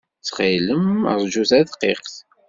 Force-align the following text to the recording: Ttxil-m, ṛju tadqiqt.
Ttxil-m, 0.19 0.87
ṛju 1.21 1.43
tadqiqt. 1.49 2.15